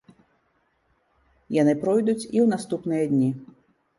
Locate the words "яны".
1.61-1.73